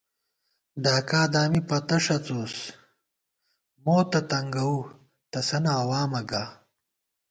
[0.83, 2.55] ڈاکا دامی پتہ ݭَڅوس
[3.83, 4.77] موتہ تنگَوُؤ
[5.31, 6.43] تسَنہ عوامہ گا